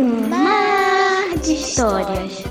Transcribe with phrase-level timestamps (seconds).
[0.00, 2.42] Um mar de histórias.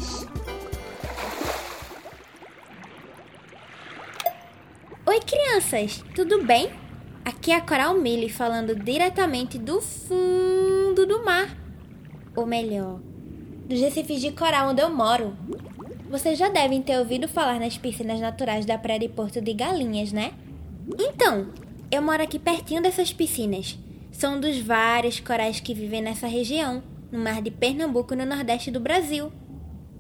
[5.03, 6.69] Oi, crianças, tudo bem?
[7.25, 11.57] Aqui é a Coral Mille falando diretamente do fundo do mar.
[12.35, 12.99] Ou melhor,
[13.67, 15.35] dos recifes de coral onde eu moro.
[16.07, 20.11] Vocês já devem ter ouvido falar nas piscinas naturais da Praia de Porto de Galinhas,
[20.11, 20.33] né?
[20.99, 21.47] Então,
[21.89, 23.75] eu moro aqui pertinho dessas piscinas.
[24.11, 28.79] São dos vários corais que vivem nessa região, no mar de Pernambuco, no nordeste do
[28.79, 29.31] Brasil.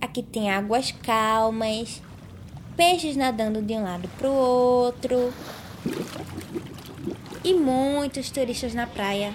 [0.01, 2.01] Aqui tem águas calmas,
[2.75, 5.33] peixes nadando de um lado para o outro
[7.43, 9.33] e muitos turistas na praia.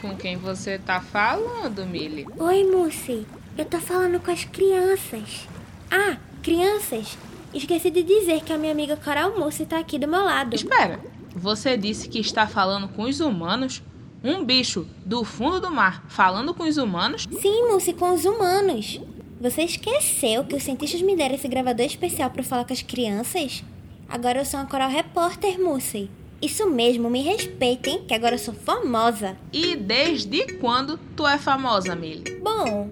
[0.00, 2.26] Com quem você tá falando, Millie?
[2.38, 3.26] Oi, Mussi.
[3.56, 5.48] Eu tô falando com as crianças.
[5.90, 7.18] Ah, crianças.
[7.52, 10.54] Esqueci de dizer que a minha amiga Coral Mussi tá aqui do meu lado.
[10.54, 11.00] Espera.
[11.34, 13.82] Você disse que está falando com os humanos?
[14.22, 17.26] Um bicho do fundo do mar falando com os humanos?
[17.40, 19.00] Sim, Mussi, com os humanos.
[19.40, 23.62] Você esqueceu que os cientistas me deram esse gravador especial para falar com as crianças?
[24.08, 26.10] Agora eu sou uma Coral Repórter, Mussi.
[26.42, 29.36] Isso mesmo, me respeitem, que agora eu sou famosa.
[29.52, 32.40] E desde quando tu é famosa, Millie?
[32.40, 32.90] Bom,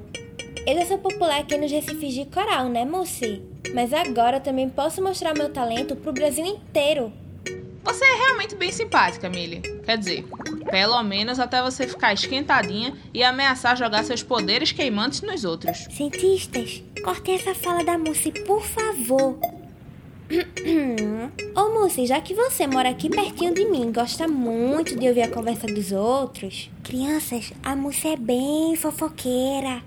[0.67, 3.43] eu já sou popular aqui nos Recifes de Coral, né, Mussi?
[3.75, 7.13] Mas agora eu também posso mostrar meu talento pro Brasil inteiro.
[7.87, 9.63] Você é realmente bem simpática, Millie.
[9.85, 10.25] Quer dizer,
[10.69, 15.87] pelo menos até você ficar esquentadinha e ameaçar jogar seus poderes queimantes nos outros.
[15.93, 19.39] Cientistas, cortem essa fala da Mussi, por favor.
[21.55, 25.31] Ô Mussi, já que você mora aqui pertinho de mim gosta muito de ouvir a
[25.31, 29.81] conversa dos outros, crianças, a Mussi é bem fofoqueira.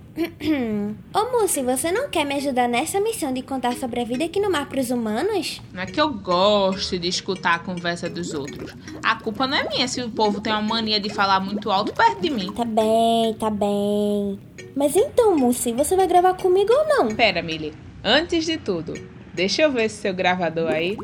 [1.13, 4.39] Ô Mussi, você não quer me ajudar nessa missão de contar sobre a vida aqui
[4.39, 5.61] no mar pros humanos?
[5.73, 8.75] Não é que eu goste de escutar a conversa dos outros.
[9.03, 11.93] A culpa não é minha se o povo tem uma mania de falar muito alto
[11.93, 12.51] perto de mim.
[12.53, 14.39] Tá bem, tá bem.
[14.75, 17.15] Mas então, Mussi, você vai gravar comigo ou não?
[17.15, 17.73] Pera, Millie.
[18.03, 18.93] Antes de tudo,
[19.33, 20.97] deixa eu ver esse seu gravador aí.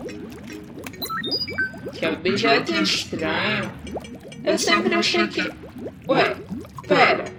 [1.94, 3.72] Que objeto estranho.
[4.44, 5.42] Eu sempre achei que.
[6.08, 6.36] Ué,
[6.88, 7.35] pera.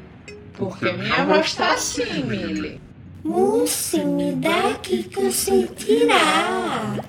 [0.57, 2.81] Por que minha voz tá assim, Millie?
[3.23, 7.05] Mussi, me dá aqui que eu sei tirar.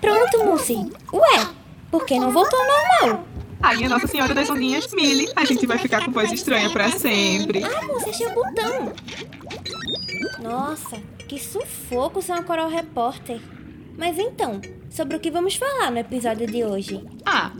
[0.00, 0.76] Pronto, Mussi.
[1.12, 1.46] Ué,
[1.90, 3.24] por que não voltou ao normal?
[3.62, 6.90] Aí, a Nossa Senhora das Ondinhas, Millie, a gente vai ficar com voz estranha pra
[6.90, 7.64] sempre.
[7.64, 8.92] Ah, Mussi, achei o botão.
[10.42, 10.96] Nossa,
[11.26, 13.40] que sufoco ser uma coral repórter.
[13.96, 17.02] Mas então, sobre o que vamos falar no episódio de hoje?
[17.24, 17.52] Ah,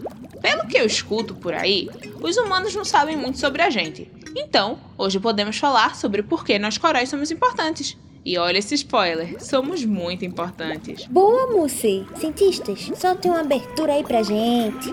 [0.43, 1.89] pelo que eu escuto por aí,
[2.21, 4.11] os humanos não sabem muito sobre a gente.
[4.37, 7.97] Então, hoje podemos falar sobre por que nós corais somos importantes.
[8.25, 11.07] E olha esse spoiler, somos muito importantes.
[11.07, 12.07] Boa, Mussi.
[12.17, 14.93] Cientistas, soltem uma abertura aí pra gente.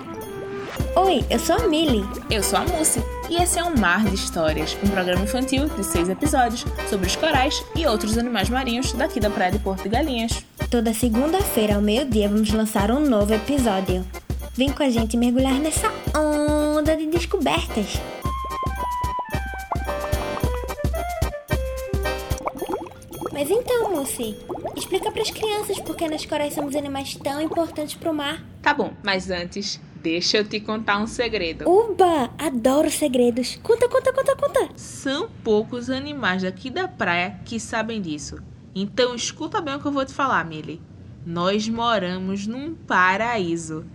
[0.96, 2.03] Oi, eu sou a Millie.
[2.30, 3.00] Eu sou a Mussi
[3.30, 7.16] e esse é um Mar de Histórias, um programa infantil de seis episódios sobre os
[7.16, 10.46] corais e outros animais marinhos daqui da Praia de Porto de Galinhas.
[10.69, 14.06] Toda segunda-feira ao meio-dia vamos lançar um novo episódio.
[14.53, 17.97] Vem com a gente mergulhar nessa onda de descobertas.
[24.01, 24.35] Mussi,
[24.75, 28.44] explica para as crianças por que nós corais somos animais tão importantes para o mar.
[28.59, 31.69] Tá bom, mas antes, deixa eu te contar um segredo.
[31.69, 33.59] Uba, adoro segredos.
[33.62, 34.69] Conta, conta, conta, conta.
[34.75, 38.39] São poucos animais daqui da praia que sabem disso.
[38.73, 40.81] Então escuta bem o que eu vou te falar, Millie.
[41.23, 43.85] Nós moramos num paraíso.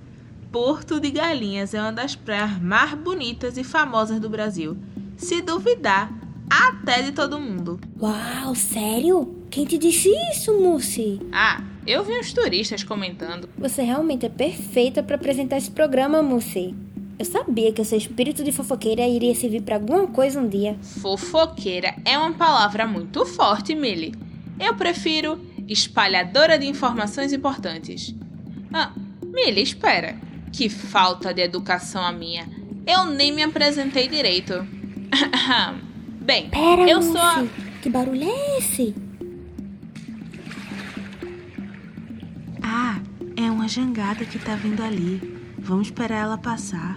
[0.53, 4.77] Porto de Galinhas é uma das praias mais bonitas e famosas do Brasil.
[5.17, 6.13] Se duvidar,
[6.49, 7.81] até de todo mundo.
[8.01, 9.36] Uau, sério?
[9.51, 11.21] Quem te disse isso, Mussi?
[11.33, 13.49] Ah, eu vi uns turistas comentando.
[13.57, 16.75] Você realmente é perfeita para apresentar esse programa, Mussi.
[17.19, 20.77] Eu sabia que o seu espírito de fofoqueira iria servir para alguma coisa um dia.
[20.83, 24.15] Fofoqueira é uma palavra muito forte, Millie.
[24.61, 28.15] Eu prefiro espalhadora de informações importantes.
[28.73, 28.93] Ah,
[29.25, 30.17] Millie, espera.
[30.53, 32.47] Que falta de educação a minha.
[32.87, 34.67] Eu nem me apresentei direito.
[36.21, 37.13] Bem, Pera, eu Mussi.
[37.13, 37.47] sou a...
[37.81, 38.95] Que barulho é esse?
[43.67, 45.21] Uma jangada que tá vindo ali.
[45.59, 46.97] Vamos esperar ela passar.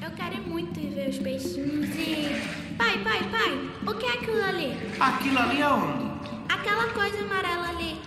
[0.00, 2.76] Eu quero muito ver os peixinhos e.
[2.78, 4.76] Pai, pai, pai, o que é aquilo ali?
[5.00, 6.04] Aquilo ali é onde?
[6.48, 8.00] Aquela coisa amarela ali.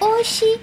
[0.00, 0.60] Oxi,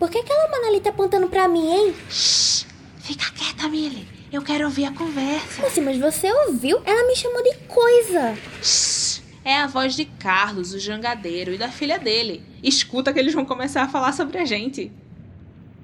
[0.00, 1.94] por que aquela mana ali tá apontando pra mim, hein?
[2.10, 2.66] Shh!
[2.98, 4.08] Fica quieta, Millie.
[4.32, 5.62] Eu quero ouvir a conversa.
[5.62, 6.82] Mussi, mas você ouviu?
[6.84, 8.36] Ela me chamou de coisa.
[8.60, 9.22] Shhh!
[9.44, 12.47] É a voz de Carlos, o jangadeiro, e da filha dele.
[12.62, 14.90] Escuta que eles vão começar a falar sobre a gente.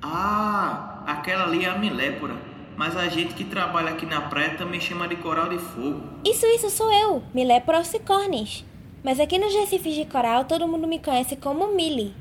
[0.02, 2.36] Ah, aquela ali é a Milépora.
[2.76, 6.02] mas a gente que trabalha aqui na praia também chama de coral de fogo.
[6.24, 8.64] Isso, isso sou eu, Milé Procicornis.
[9.04, 12.14] Mas aqui nos Recifes de Coral todo mundo me conhece como Millie.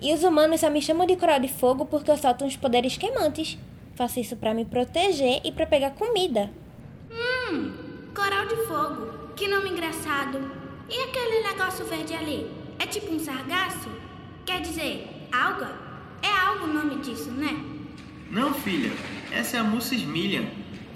[0.00, 2.96] E os humanos só me chamam de coral de fogo porque eu solto uns poderes
[2.96, 3.58] queimantes.
[3.96, 6.50] Faço isso pra me proteger e pra pegar comida.
[7.10, 7.72] Hum,
[8.14, 9.28] coral de fogo.
[9.34, 10.38] Que nome engraçado.
[10.88, 12.46] E aquele negócio verde ali?
[12.88, 13.90] É tipo um sargaço?
[14.46, 15.76] Quer dizer, alga?
[16.22, 17.54] É algo o nome disso, né?
[18.30, 18.90] Não, filha,
[19.30, 20.46] essa é a Mussis Millian.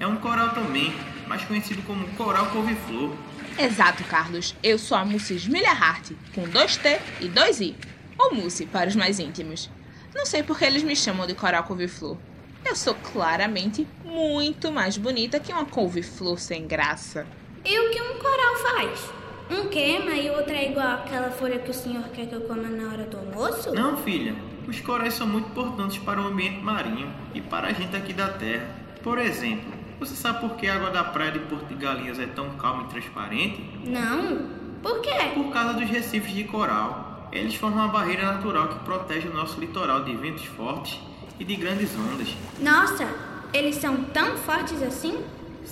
[0.00, 0.90] É um coral também,
[1.28, 3.14] mais conhecido como coral couve-flor.
[3.58, 4.54] Exato, Carlos.
[4.62, 7.76] Eu sou a Mussis Millerhart, com dois T e dois I.
[8.18, 9.68] Ou Mussi, para os mais íntimos.
[10.14, 12.16] Não sei por que eles me chamam de coral couve-flor.
[12.64, 17.26] Eu sou claramente muito mais bonita que uma couve-flor sem graça.
[17.62, 19.21] E o que um coral faz?
[19.52, 22.40] Um queima e o outro é igual àquela folha que o senhor quer que eu
[22.40, 23.74] coma na hora do almoço?
[23.74, 24.34] Não, filha,
[24.66, 28.28] os corais são muito importantes para o ambiente marinho e para a gente aqui da
[28.28, 28.66] terra.
[29.02, 29.70] Por exemplo,
[30.00, 32.84] você sabe por que a água da praia de Porto de Galinhas é tão calma
[32.84, 33.62] e transparente?
[33.84, 34.48] Não.
[34.82, 35.32] Por quê?
[35.34, 37.28] Por causa dos recifes de coral.
[37.30, 40.98] Eles formam uma barreira natural que protege o nosso litoral de ventos fortes
[41.38, 42.34] e de grandes ondas.
[42.58, 43.06] Nossa,
[43.52, 45.22] eles são tão fortes assim?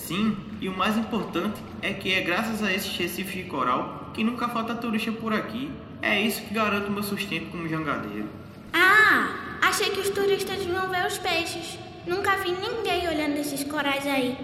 [0.07, 4.23] Sim, e o mais importante é que é graças a esses recifes de coral que
[4.23, 5.71] nunca falta turista por aqui.
[6.01, 8.27] É isso que garante o meu sustento como jangadeiro.
[8.73, 11.77] Ah, achei que os turistas vão ver os peixes.
[12.07, 14.37] Nunca vi ninguém olhando esses corais aí.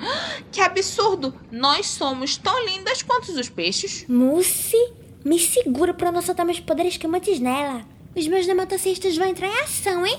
[0.50, 1.34] Que absurdo!
[1.50, 4.06] Nós somos tão lindas quanto os peixes.
[4.08, 4.92] Mussi,
[5.24, 7.84] me segura pra não soltar meus poderes queimantes nela.
[8.16, 10.18] Os meus nematocistas vão entrar em ação, hein?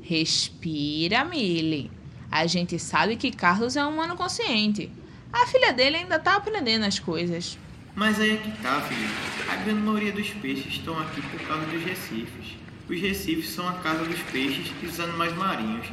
[0.00, 1.90] Respira, Millie.
[2.34, 4.90] A gente sabe que Carlos é um humano consciente.
[5.32, 7.56] A filha dele ainda tá aprendendo as coisas.
[7.94, 9.08] Mas aí é que tá, filho.
[9.48, 12.56] A grande maioria dos peixes estão aqui por causa dos recifes.
[12.88, 15.86] Os recifes são a casa dos peixes e dos animais marinhos.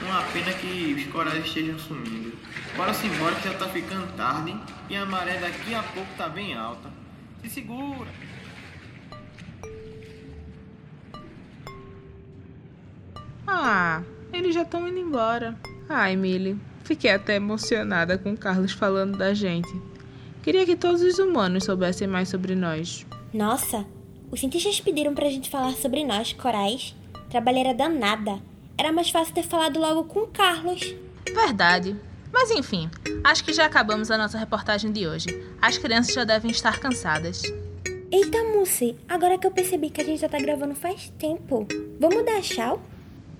[0.00, 2.38] Uma pena que os corais estejam sumindo.
[2.76, 4.56] Bora se embora que já tá ficando tarde
[4.88, 6.88] e a maré daqui a pouco tá bem alta.
[7.42, 8.08] Se segura!
[13.44, 14.04] Ah,
[14.38, 15.58] eles já estão indo embora.
[15.88, 19.68] Ai, Millie, fiquei até emocionada com o Carlos falando da gente.
[20.42, 23.06] Queria que todos os humanos soubessem mais sobre nós.
[23.32, 23.84] Nossa,
[24.30, 26.94] os cientistas pediram pra gente falar sobre nós, corais.
[27.28, 28.40] Trabalheira danada.
[28.76, 30.94] Era mais fácil ter falado logo com o Carlos.
[31.26, 31.96] Verdade.
[32.32, 32.90] Mas enfim,
[33.24, 35.26] acho que já acabamos a nossa reportagem de hoje.
[35.60, 37.42] As crianças já devem estar cansadas.
[38.10, 41.66] Eita, Mussi, agora que eu percebi que a gente já tá gravando faz tempo.
[41.98, 42.82] Vamos dar tchau?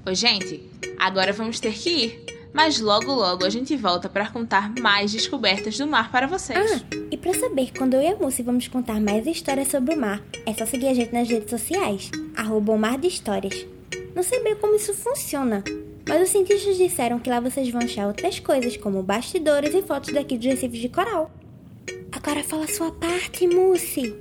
[0.08, 0.62] Ô, gente,
[0.98, 2.24] agora vamos ter que ir.
[2.50, 6.82] Mas logo logo a gente volta para contar mais descobertas do mar para vocês.
[6.82, 10.00] Ah, e pra saber quando eu e a Mussi vamos contar mais histórias sobre o
[10.00, 13.66] mar, é só seguir a gente nas redes sociais, arroba o Mar de Histórias.
[14.14, 15.62] Não sei bem como isso funciona,
[16.08, 20.14] mas os cientistas disseram que lá vocês vão achar outras coisas, como bastidores e fotos
[20.14, 21.30] daqui dos recifes de coral.
[22.10, 24.16] Agora fala a sua parte, Mussi.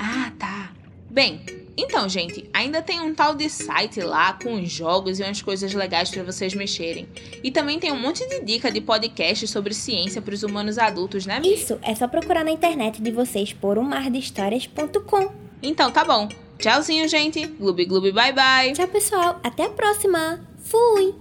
[0.00, 0.72] Ah, tá.
[1.08, 1.40] Bem,
[1.80, 6.10] então, gente, ainda tem um tal de site lá com jogos e umas coisas legais
[6.10, 7.08] para vocês mexerem.
[7.40, 11.24] E também tem um monte de dica de podcast sobre ciência para os humanos adultos,
[11.24, 11.38] né?
[11.38, 11.54] Mi?
[11.54, 15.32] Isso, é só procurar na internet de vocês por umardhistórias.com.
[15.62, 16.28] Então, tá bom.
[16.58, 17.46] Tchauzinho, gente.
[17.46, 18.72] Gloob, gloob, bye, bye.
[18.72, 19.38] Tchau, pessoal.
[19.44, 20.40] Até a próxima.
[20.58, 21.14] Fui.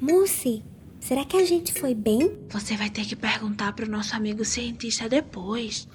[0.00, 0.62] Mussi,
[1.00, 2.38] será que a gente foi bem?
[2.50, 5.88] Você vai ter que perguntar pro nosso amigo cientista depois.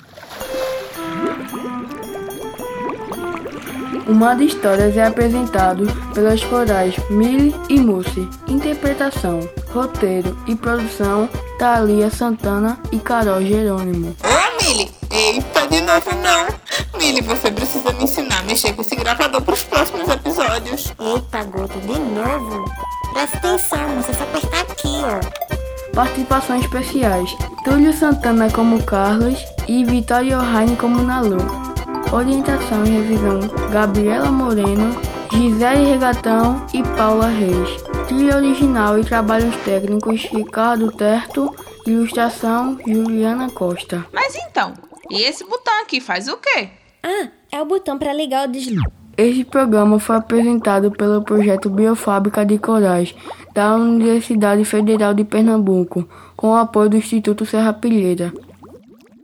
[4.08, 8.28] O Mar de Histórias é apresentado pelas corais Mili e Mussi.
[8.48, 9.40] Interpretação,
[9.74, 11.30] roteiro e produção
[11.60, 14.16] Thalia Santana e Carol Jerônimo.
[14.24, 14.92] Ô, Mili!
[15.10, 17.00] Eita, de novo não!
[17.00, 20.94] Mili, você precisa me ensinar a mexer com esse gravador pros próximos episódios.
[21.00, 22.66] Eita, Guto, de novo?
[23.14, 25.94] Presta atenção, você só apertar aqui, ó.
[25.94, 27.30] Participações especiais:
[27.64, 31.71] Túlio Santana como Carlos e Vitória Ohane como Nalu.
[32.12, 33.40] Orientação e revisão:
[33.72, 35.00] Gabriela Moreno,
[35.32, 37.82] Gisele Regatão e Paula Reis.
[38.06, 41.56] Trilha original e trabalhos técnicos: Ricardo Terto.
[41.88, 44.06] Ilustração: Juliana Costa.
[44.12, 44.74] Mas então,
[45.10, 46.72] e esse botão aqui faz o quê?
[47.02, 48.84] Ah, é o botão para ligar o deslize.
[49.16, 53.16] Este programa foi apresentado pelo projeto Biofábrica de Corais
[53.54, 58.34] da Universidade Federal de Pernambuco, com o apoio do Instituto Serra Pilheira.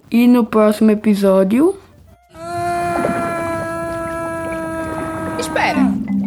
[0.10, 1.78] E no próximo episódio.
[5.40, 5.80] Espera,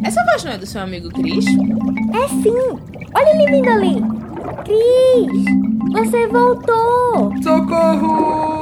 [0.04, 1.44] essa voz não é do seu amigo Cris?
[1.46, 2.78] É sim!
[3.14, 4.02] Olha ele vindo ali!
[4.64, 5.44] Cris!
[5.92, 7.32] Você voltou!
[7.42, 8.59] Socorro!